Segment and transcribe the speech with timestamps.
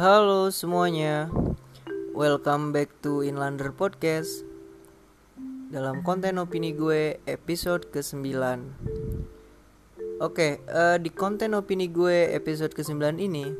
[0.00, 1.28] Halo semuanya,
[2.16, 4.48] welcome back to Inlander Podcast.
[5.68, 8.32] Dalam konten opini gue episode ke-9.
[10.24, 13.52] Oke, uh, di konten opini gue episode ke-9 ini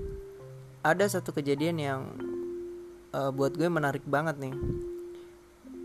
[0.81, 2.09] Ada satu kejadian yang
[3.13, 4.57] uh, buat gue menarik banget nih.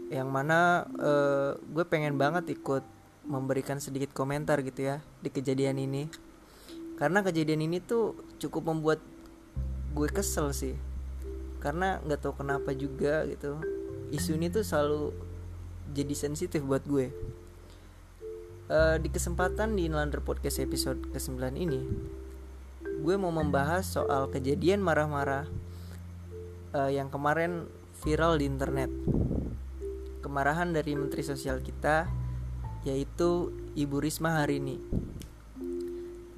[0.08, 2.88] Yang mana uh, gue pengen banget ikut
[3.28, 6.08] memberikan sedikit komentar gitu ya Di kejadian ini.
[6.96, 9.04] Karena kejadian ini tuh cukup membuat
[9.96, 10.76] gue kesel sih.
[11.64, 13.64] Karena nggak tahu kenapa juga gitu.
[14.12, 15.16] Isu ini tuh selalu
[15.96, 17.10] jadi sensitif buat gue.
[18.66, 21.86] Uh, di kesempatan di Inlander Podcast episode ke-9 ini
[23.06, 25.46] gue mau membahas soal kejadian marah-marah
[26.74, 27.70] uh, yang kemarin
[28.02, 28.90] viral di internet.
[30.26, 32.10] Kemarahan dari Menteri Sosial kita
[32.82, 34.82] yaitu Ibu Risma hari ini.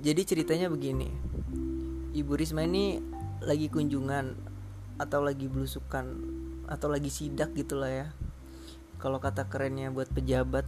[0.03, 1.07] Jadi ceritanya begini.
[2.11, 2.99] Ibu Risma ini
[3.43, 4.33] lagi kunjungan
[4.97, 6.05] atau lagi belusukan
[6.65, 8.07] atau lagi sidak gitulah ya.
[8.97, 10.65] Kalau kata kerennya buat pejabat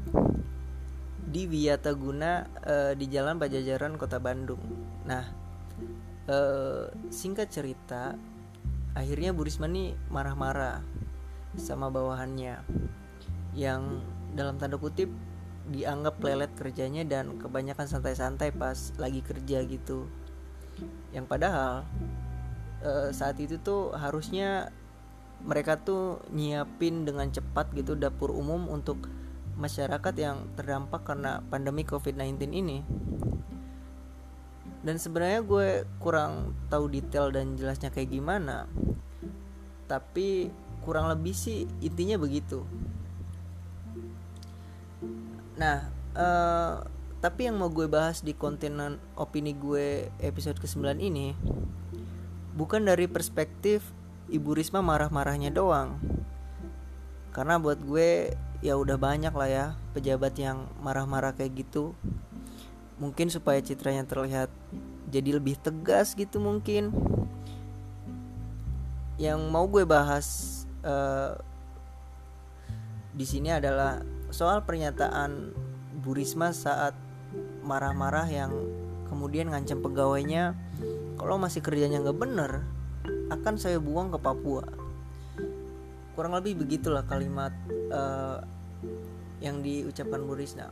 [1.30, 4.62] di Wiataguna e, di Jalan Pajajaran Kota Bandung.
[5.06, 5.26] Nah
[6.30, 6.38] e,
[7.10, 8.14] singkat cerita
[8.94, 10.82] akhirnya Bu Risma nih marah-marah
[11.58, 12.62] sama bawahannya
[13.58, 14.02] yang
[14.38, 15.10] dalam tanda kutip
[15.70, 20.10] dianggap lelet kerjanya dan kebanyakan santai-santai pas lagi kerja gitu.
[21.14, 21.86] Yang padahal
[22.84, 24.72] uh, saat itu tuh harusnya
[25.44, 29.08] mereka tuh nyiapin dengan cepat gitu dapur umum untuk
[29.56, 32.84] masyarakat yang terdampak karena pandemi COVID-19 ini.
[34.80, 35.68] Dan sebenarnya gue
[36.00, 38.68] kurang tahu detail dan jelasnya kayak gimana.
[39.92, 40.48] Tapi
[40.88, 42.64] kurang lebih sih intinya begitu.
[45.60, 46.80] Nah, uh,
[47.20, 48.80] tapi yang mau gue bahas di konten
[49.20, 51.36] opini gue episode ke-9 ini
[52.60, 53.88] bukan dari perspektif
[54.28, 55.96] Ibu Risma marah-marahnya doang.
[57.32, 59.66] Karena buat gue ya udah banyak lah ya
[59.96, 61.96] pejabat yang marah-marah kayak gitu.
[63.00, 64.52] Mungkin supaya citranya terlihat
[65.08, 66.92] jadi lebih tegas gitu mungkin.
[69.16, 71.40] Yang mau gue bahas uh,
[73.16, 74.04] di sini adalah
[74.36, 75.56] soal pernyataan
[76.04, 76.92] Bu Risma saat
[77.64, 78.52] marah-marah yang
[79.08, 80.54] kemudian ngancam pegawainya
[81.20, 82.64] kalau masih kerjanya nggak bener
[83.30, 84.64] akan saya buang ke Papua.
[86.16, 87.52] Kurang lebih begitulah kalimat
[87.92, 88.40] uh,
[89.44, 90.72] yang diucapkan Bu Risna.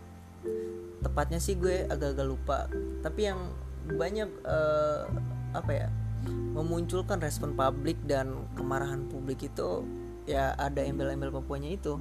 [1.04, 2.60] Tepatnya sih gue agak-agak lupa
[3.04, 3.52] tapi yang
[3.88, 5.08] banyak uh,
[5.56, 5.88] apa ya
[6.28, 9.86] memunculkan respon publik dan kemarahan publik itu
[10.28, 11.96] ya ada embel-embel Papuanya itu.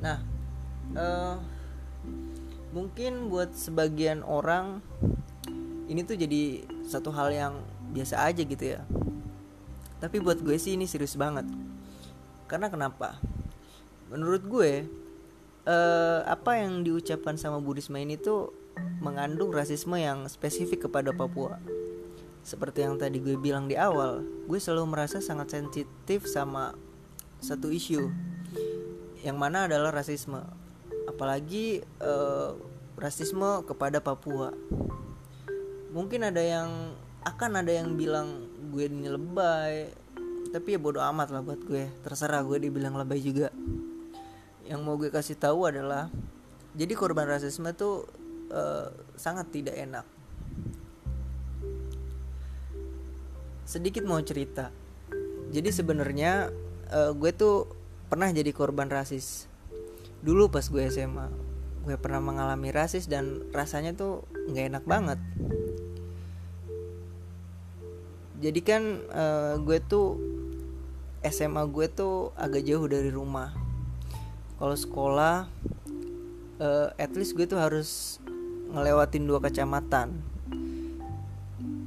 [0.00, 0.18] Nah
[0.96, 1.36] uh,
[2.74, 4.82] mungkin buat sebagian orang
[5.90, 7.54] ini tuh jadi satu hal yang
[7.90, 8.86] biasa aja gitu ya.
[9.98, 11.44] Tapi buat gue sih ini serius banget.
[12.46, 13.18] Karena kenapa?
[14.06, 14.86] Menurut gue
[15.66, 18.54] eh, apa yang diucapkan sama Budisma ini tuh
[19.02, 21.58] mengandung rasisme yang spesifik kepada Papua.
[22.46, 26.78] Seperti yang tadi gue bilang di awal gue selalu merasa sangat sensitif sama
[27.42, 28.14] satu isu.
[29.26, 30.38] Yang mana adalah rasisme.
[31.10, 32.50] Apalagi eh,
[32.94, 34.54] rasisme kepada Papua
[35.90, 36.94] mungkin ada yang
[37.26, 39.90] akan ada yang bilang gue ini lebay.
[40.50, 41.90] Tapi ya bodoh amat lah buat gue.
[42.02, 43.54] Terserah gue dibilang lebay juga.
[44.66, 46.10] Yang mau gue kasih tahu adalah
[46.74, 48.06] jadi korban rasisme tuh
[48.50, 50.06] uh, sangat tidak enak.
[53.66, 54.74] Sedikit mau cerita.
[55.50, 56.50] Jadi sebenarnya
[56.90, 57.70] uh, gue tuh
[58.10, 59.46] pernah jadi korban rasis.
[60.22, 61.50] Dulu pas gue SMA
[61.80, 65.18] gue pernah mengalami rasis dan rasanya tuh nggak enak banget
[68.40, 70.16] jadi kan uh, gue tuh
[71.20, 73.52] SMA gue tuh agak jauh dari rumah.
[74.56, 75.44] Kalau sekolah
[76.56, 78.16] uh, at least gue tuh harus
[78.72, 80.16] ngelewatin dua kecamatan.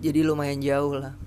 [0.06, 1.18] Jadi lumayan jauh lah.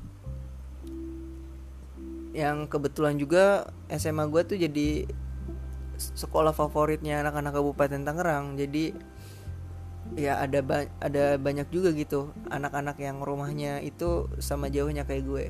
[2.31, 5.11] Yang kebetulan juga SMA gue tuh jadi
[5.97, 8.55] sekolah favoritnya anak-anak Kabupaten Tangerang.
[8.55, 8.95] Jadi
[10.15, 12.31] ya ada ba ada banyak juga gitu.
[12.47, 15.47] Anak-anak yang rumahnya itu sama jauhnya kayak gue.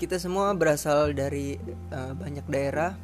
[0.00, 1.60] Kita semua berasal dari
[1.92, 2.96] uh, banyak daerah.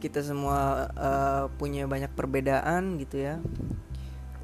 [0.00, 3.36] Kita semua uh, punya banyak perbedaan gitu ya.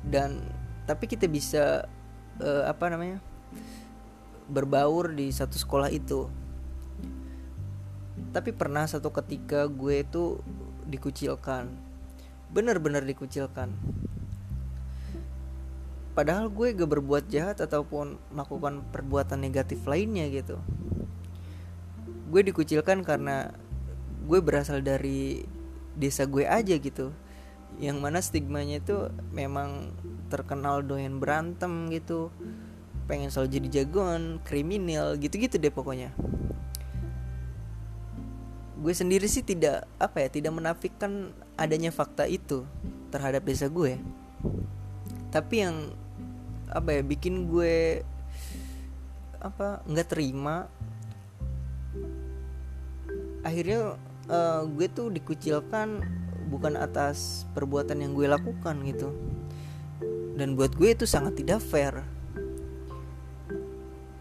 [0.05, 0.45] Dan
[0.85, 1.89] tapi kita bisa
[2.45, 3.25] uh, apa namanya
[4.47, 6.29] berbaur di satu sekolah itu.
[8.37, 10.37] Tapi pernah satu ketika gue itu
[10.85, 11.86] dikucilkan
[12.53, 13.73] benar-benar dikucilkan.
[16.17, 20.57] Padahal gue gak berbuat jahat ataupun melakukan perbuatan negatif lainnya gitu.
[22.33, 23.53] Gue dikucilkan karena
[24.25, 25.45] gue berasal dari
[25.93, 27.13] desa gue aja gitu.
[27.77, 29.93] Yang mana stigmanya itu memang
[30.33, 32.33] terkenal doyan berantem gitu
[33.07, 36.11] pengen selalu jadi jagoan kriminal gitu-gitu deh pokoknya.
[38.77, 42.69] Gue sendiri sih tidak apa ya tidak menafikan adanya fakta itu
[43.09, 43.97] terhadap desa gue.
[45.33, 45.77] Tapi yang
[46.71, 48.05] apa ya bikin gue
[49.41, 50.67] apa nggak terima
[53.47, 53.95] akhirnya
[54.27, 56.03] uh, gue tuh dikucilkan
[56.51, 59.11] bukan atas perbuatan yang gue lakukan gitu.
[60.37, 62.05] Dan buat gue itu sangat tidak fair.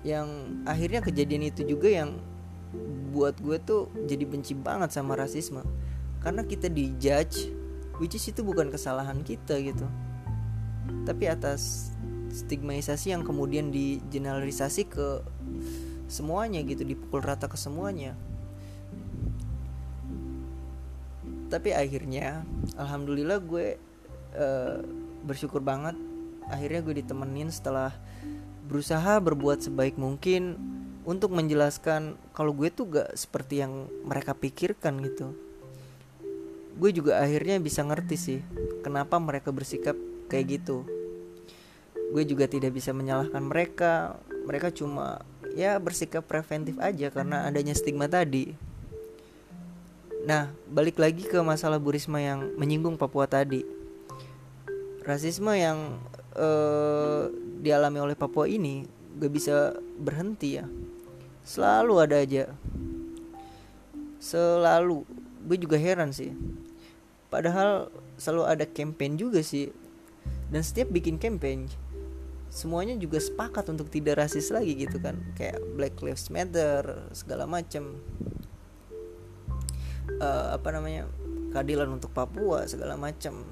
[0.05, 0.29] Yang
[0.63, 2.15] akhirnya kejadian itu juga yang
[3.11, 5.63] buat gue tuh jadi benci banget sama rasisme
[6.25, 7.53] karena kita dijudge
[8.01, 9.85] which is itu bukan kesalahan kita gitu.
[11.05, 11.93] Tapi atas
[12.33, 15.21] stigmatisasi yang kemudian digeneralisasi ke
[16.09, 18.17] semuanya gitu dipukul rata ke semuanya.
[21.53, 22.41] Tapi akhirnya
[22.73, 23.77] alhamdulillah gue
[24.33, 24.81] uh,
[25.21, 25.93] bersyukur banget.
[26.49, 27.93] Akhirnya gue ditemenin setelah
[28.65, 30.57] berusaha berbuat sebaik mungkin
[31.05, 35.44] untuk menjelaskan kalau gue tuh gak seperti yang mereka pikirkan gitu
[36.75, 38.39] gue juga akhirnya bisa ngerti sih
[38.83, 39.95] kenapa mereka bersikap
[40.27, 40.83] kayak gitu.
[42.11, 44.19] Gue juga tidak bisa menyalahkan mereka.
[44.45, 45.25] Mereka cuma
[45.57, 48.53] ya bersikap preventif aja karena adanya stigma tadi.
[50.27, 53.63] Nah balik lagi ke masalah Bu Risma yang menyinggung Papua tadi.
[55.05, 56.01] Rasisme yang
[56.35, 57.29] uh,
[57.61, 58.85] dialami oleh Papua ini
[59.15, 59.55] gak bisa
[60.01, 60.65] berhenti ya.
[61.45, 62.49] Selalu ada aja.
[64.17, 65.05] Selalu
[65.45, 66.33] gue juga heran sih.
[67.29, 69.69] Padahal selalu ada campaign juga sih.
[70.49, 71.69] Dan setiap bikin campaign
[72.49, 75.21] semuanya juga sepakat untuk tidak rasis lagi gitu kan.
[75.37, 78.01] Kayak Black Lives Matter segala macam
[80.21, 81.09] uh, apa namanya
[81.53, 83.45] keadilan untuk Papua segala macam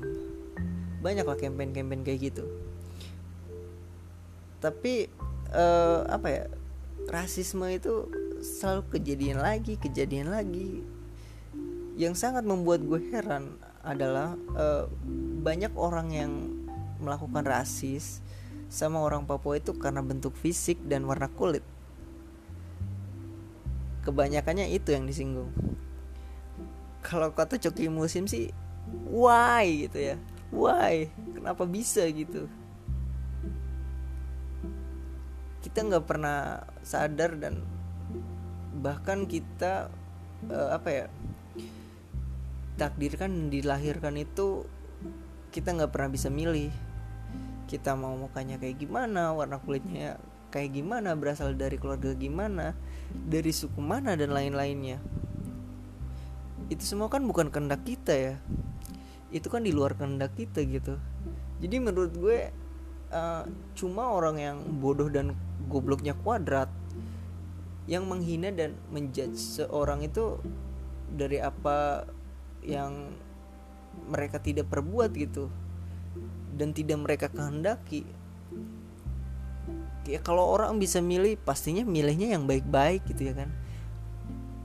[1.04, 2.46] banyak lah campaign-campaign kayak gitu.
[4.63, 5.12] Tapi
[5.51, 6.44] uh, apa ya
[7.12, 8.07] rasisme itu
[8.39, 10.84] selalu kejadian lagi kejadian lagi
[11.94, 13.54] yang sangat membuat gue heran
[13.86, 14.90] adalah uh,
[15.44, 16.31] banyak orang yang
[16.98, 18.24] melakukan rasis
[18.72, 21.62] sama orang Papua itu karena bentuk fisik dan warna kulit.
[24.01, 25.54] Kebanyakannya itu yang disinggung.
[27.04, 28.50] Kalau kata Coki Musim sih,
[29.06, 30.16] why gitu ya,
[30.50, 32.50] why, kenapa bisa gitu?
[35.62, 37.63] Kita nggak pernah sadar dan
[38.80, 39.88] bahkan kita
[40.50, 41.06] uh, apa ya
[42.75, 44.66] takdirkan dilahirkan itu
[45.54, 46.74] kita nggak pernah bisa milih.
[47.70, 50.18] Kita mau mukanya kayak gimana warna kulitnya
[50.54, 52.78] kayak gimana berasal dari keluarga gimana
[53.10, 55.02] dari suku mana dan lain-lainnya.
[56.70, 58.36] Itu semua kan bukan kehendak kita ya.
[59.34, 60.98] Itu kan di luar kehendak kita gitu.
[61.62, 62.54] Jadi menurut gue
[63.14, 63.44] uh,
[63.78, 65.34] cuma orang yang bodoh dan
[65.70, 66.70] gobloknya kuadrat
[67.90, 70.40] yang menghina dan menjudge seorang itu
[71.14, 72.08] dari apa
[72.63, 73.13] yang
[74.10, 75.48] mereka tidak perbuat gitu
[76.53, 78.05] dan tidak mereka kehendaki.
[80.03, 83.50] Ya kalau orang bisa milih pastinya milihnya yang baik-baik gitu ya kan.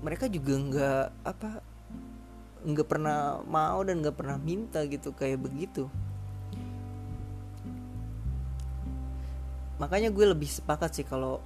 [0.03, 1.51] Mereka juga nggak apa
[2.59, 5.87] nggak pernah mau dan nggak pernah minta gitu kayak begitu.
[9.79, 11.39] Makanya gue lebih sepakat sih kalau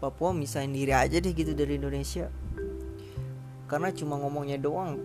[0.00, 2.28] Papua misahin diri aja deh gitu dari Indonesia.
[3.64, 5.00] Karena cuma ngomongnya doang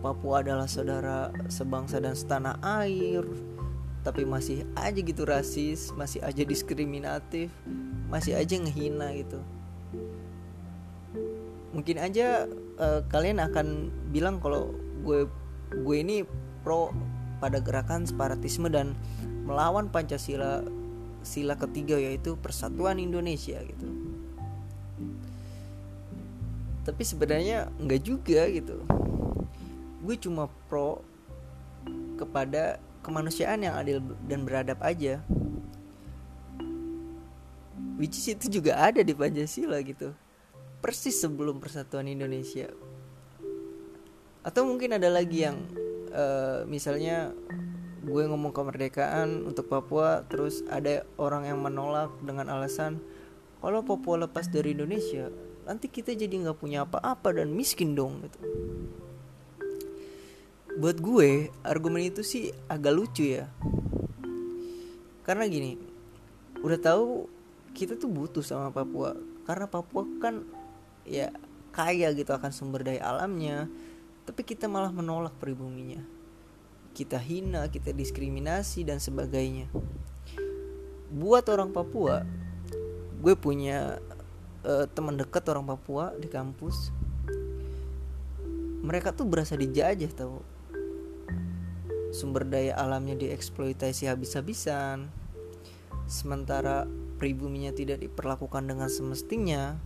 [0.00, 3.20] Papua adalah saudara sebangsa dan setanah air.
[4.00, 7.52] Tapi masih aja gitu rasis masih aja diskriminatif
[8.08, 9.36] masih aja ngehina gitu.
[11.76, 12.48] Mungkin aja
[12.80, 14.72] uh, kalian akan bilang kalau
[15.04, 15.28] gue
[15.84, 16.24] gue ini
[16.64, 16.96] pro
[17.44, 18.96] pada gerakan separatisme dan
[19.44, 20.64] melawan pancasila
[21.20, 23.88] sila ketiga yaitu persatuan Indonesia gitu.
[26.88, 28.80] Tapi sebenarnya enggak juga gitu
[30.00, 31.04] gue cuma pro
[32.16, 35.20] kepada kemanusiaan yang adil dan beradab aja.
[38.00, 40.16] Which is itu juga ada di Pancasila gitu.
[40.80, 42.72] Persis sebelum persatuan Indonesia.
[44.40, 45.60] Atau mungkin ada lagi yang
[46.16, 47.36] uh, misalnya
[48.00, 52.96] gue ngomong kemerdekaan untuk Papua terus ada orang yang menolak dengan alasan
[53.60, 55.28] kalau Papua lepas dari Indonesia
[55.68, 58.40] nanti kita jadi nggak punya apa-apa dan miskin dong gitu
[60.80, 63.52] buat gue argumen itu sih agak lucu ya.
[65.28, 65.76] Karena gini
[66.64, 67.28] udah tahu
[67.76, 69.12] kita tuh butuh sama Papua.
[69.44, 70.40] Karena Papua kan
[71.04, 71.28] ya
[71.76, 73.68] kaya gitu akan sumber daya alamnya
[74.26, 76.02] tapi kita malah menolak pribuminya
[76.90, 79.70] kita hina kita diskriminasi dan sebagainya.
[81.10, 82.26] Buat orang Papua
[83.20, 84.00] gue punya
[84.66, 86.90] uh, teman dekat orang Papua di kampus.
[88.80, 90.40] Mereka tuh berasa dijajah tau
[92.10, 95.10] sumber daya alamnya dieksploitasi habis-habisan.
[96.10, 96.90] Sementara
[97.22, 99.78] pribuminya tidak diperlakukan dengan semestinya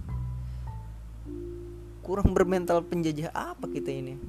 [2.05, 4.21] kurang bermental penjajah apa kita ini?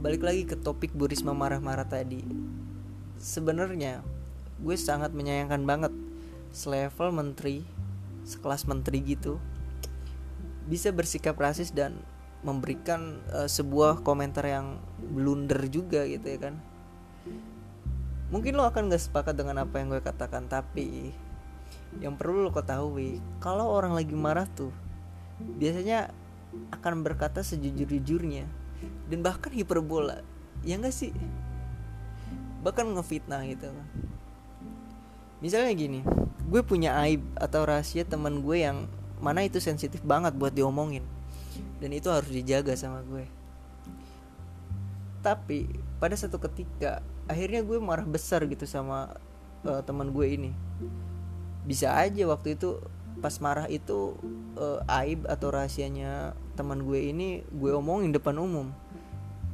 [0.00, 2.24] Balik lagi ke topik Bu Risma marah-marah tadi.
[3.20, 4.00] Sebenarnya
[4.60, 5.92] gue sangat menyayangkan banget
[6.52, 7.68] selevel menteri
[8.26, 9.38] sekelas menteri gitu
[10.66, 11.94] bisa bersikap rasis dan
[12.46, 16.54] memberikan uh, sebuah komentar yang blunder juga gitu ya kan.
[18.30, 21.10] Mungkin lo akan gak sepakat dengan apa yang gue katakan tapi
[21.98, 24.70] yang perlu lo ketahui kalau orang lagi marah tuh
[25.58, 26.14] biasanya
[26.70, 28.46] akan berkata sejujur-jujurnya
[29.10, 30.22] dan bahkan hiperbola.
[30.62, 31.10] Ya gak sih?
[32.62, 33.88] Bahkan ngefitnah gitu kan.
[35.42, 36.00] Misalnya gini
[36.46, 38.86] gue punya aib atau rahasia teman gue yang
[39.18, 41.02] mana itu sensitif banget buat diomongin
[41.80, 43.24] dan itu harus dijaga sama gue.
[45.20, 45.66] Tapi
[45.98, 49.16] pada satu ketika akhirnya gue marah besar gitu sama
[49.66, 50.50] uh, teman gue ini.
[51.66, 52.78] Bisa aja waktu itu
[53.18, 54.14] pas marah itu
[54.60, 58.70] uh, aib atau rahasianya teman gue ini gue omongin depan umum.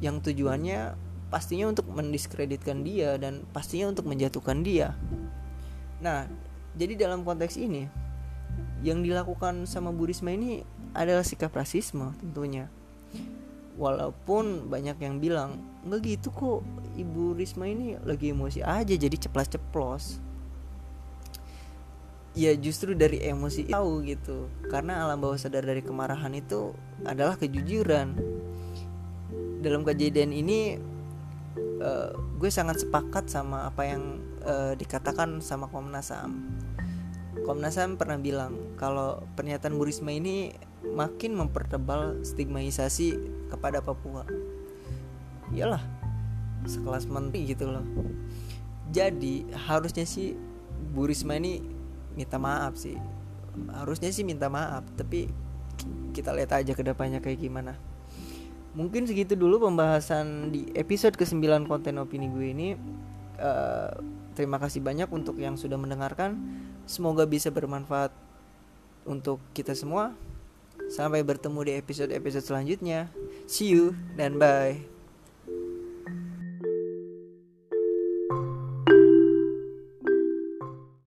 [0.04, 0.94] Yang tujuannya
[1.32, 4.92] pastinya untuk mendiskreditkan dia dan pastinya untuk menjatuhkan dia.
[6.04, 6.28] Nah
[6.76, 7.88] jadi dalam konteks ini
[8.84, 10.60] yang dilakukan sama Bu Risma ini
[10.92, 12.68] adalah sikap rasisme tentunya.
[13.80, 16.60] Walaupun banyak yang bilang nggak gitu kok
[16.94, 20.20] ibu Risma ini lagi emosi aja jadi ceplas-ceplos.
[22.32, 24.48] Ya justru dari emosi tahu gitu.
[24.68, 26.72] Karena alam bawah sadar dari kemarahan itu
[27.04, 28.16] adalah kejujuran.
[29.60, 30.76] Dalam kejadian ini
[31.80, 36.32] uh, gue sangat sepakat sama apa yang uh, dikatakan sama Komnas HAM.
[37.44, 40.52] Komnas HAM pernah bilang kalau pernyataan Bu Risma ini
[40.90, 43.16] makin mempertebal stigmatisasi
[43.48, 44.26] kepada Papua.
[45.54, 45.82] Iyalah,
[46.66, 47.84] sekelas menteri gitu loh.
[48.92, 50.36] Jadi harusnya sih
[50.92, 51.62] Bu Risma ini
[52.18, 52.98] minta maaf sih.
[53.72, 55.28] Harusnya sih minta maaf, tapi
[56.12, 57.76] kita lihat aja ke depannya kayak gimana.
[58.72, 62.68] Mungkin segitu dulu pembahasan di episode ke-9 konten opini gue ini.
[63.36, 63.92] Uh,
[64.32, 66.40] terima kasih banyak untuk yang sudah mendengarkan.
[66.88, 68.12] Semoga bisa bermanfaat
[69.04, 70.16] untuk kita semua.
[70.92, 73.08] Sampai bertemu di episode-episode selanjutnya.
[73.48, 74.91] See you dan bye.